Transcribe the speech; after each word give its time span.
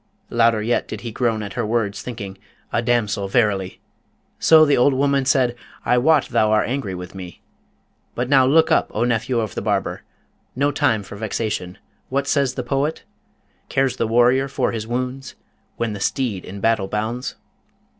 Louder 0.31 0.63
yet 0.63 0.87
did 0.87 1.01
he 1.01 1.11
groan 1.11 1.43
at 1.43 1.53
her 1.53 1.63
words, 1.63 2.01
thinking, 2.01 2.35
'A 2.73 2.81
damsel, 2.81 3.27
verily!' 3.27 3.79
So 4.39 4.65
the 4.65 4.75
old 4.75 4.95
woman 4.95 5.25
said, 5.25 5.55
'I 5.85 5.99
wot 5.99 6.25
thou 6.29 6.51
art 6.51 6.67
angry 6.67 6.95
with 6.95 7.13
me; 7.13 7.43
but 8.15 8.27
now 8.27 8.43
look 8.47 8.71
up, 8.71 8.89
O 8.95 9.03
nephew 9.03 9.39
of 9.39 9.53
the 9.53 9.61
barber! 9.61 10.01
no 10.55 10.71
time 10.71 11.03
for 11.03 11.15
vexation. 11.17 11.77
What 12.09 12.25
says 12.25 12.55
the 12.55 12.63
poet? 12.63 13.03
"Cares 13.69 13.97
the 13.97 14.07
warrior 14.07 14.47
for 14.47 14.71
his 14.71 14.87
wounds 14.87 15.35
When 15.77 15.93
the 15.93 15.99
steed 15.99 16.45
in 16.45 16.61
battle 16.61 16.87
bounds?" 16.87 17.35